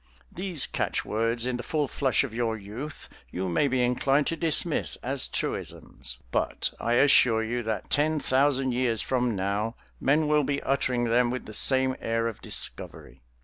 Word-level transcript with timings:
These 0.31 0.65
catch 0.65 1.05
words 1.05 1.45
in 1.45 1.57
the 1.57 1.61
full 1.61 1.87
flush 1.87 2.23
of 2.23 2.33
your 2.33 2.57
youth 2.57 3.07
you 3.29 3.47
may 3.47 3.67
be 3.67 3.83
inclined 3.83 4.25
to 4.33 4.35
dismiss 4.35 4.95
as 5.03 5.27
truisms, 5.27 6.17
but 6.31 6.73
I 6.79 6.93
assure 6.93 7.43
you 7.43 7.61
that 7.61 7.91
10,000 7.91 8.71
years 8.71 9.03
from 9.03 9.35
now 9.35 9.75
men 9.99 10.27
will 10.27 10.43
be 10.43 10.59
uttering 10.63 11.03
them 11.03 11.29
with 11.29 11.45
the 11.45 11.53
same 11.53 11.95
air 12.01 12.27
of 12.27 12.41
discovery. 12.41 13.21